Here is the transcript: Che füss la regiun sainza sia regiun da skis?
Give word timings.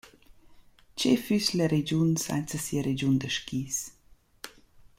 Che 0.99 1.11
füss 1.25 1.47
la 1.57 1.67
regiun 1.73 2.09
sainza 2.23 2.57
sia 2.65 2.81
regiun 2.89 3.15
da 3.19 3.29
skis? 3.37 3.77